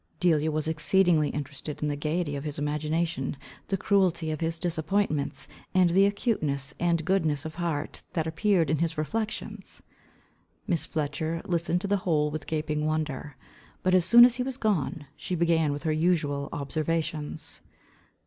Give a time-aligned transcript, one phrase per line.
[0.19, 5.47] Delia was exceedingly interested in the gaiety of his imagination, the cruelty of his disappointments,
[5.75, 9.83] and the acuteness, and goodness of heart that appeared in his reflections.
[10.65, 13.37] Miss Fletcher listened to the whole with gaping wonder.
[13.83, 17.61] But as soon as he was gone, she began with her usual observations.